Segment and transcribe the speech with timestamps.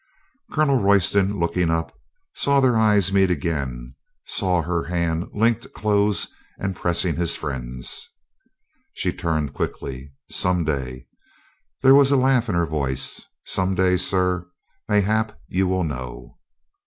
[0.51, 1.93] Colonel Royston, looking up,
[2.33, 3.93] saw their eyes meet again,
[4.25, 6.27] saw her hand linked close
[6.59, 8.09] and pressing his friend's.
[8.93, 10.11] She turned quickly.
[10.27, 11.05] "Some day,"
[11.83, 14.49] there was a laugh in her voice, "some day, sir,
[14.89, 16.39] mayhap you will know."